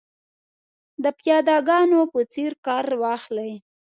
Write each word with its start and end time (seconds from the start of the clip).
د 1.03 1.05
پیاده 1.19 1.57
ګانو 1.67 2.01
په 2.13 2.19
څېر 2.33 2.51
کار 2.65 2.85
واخلي. 3.01 3.51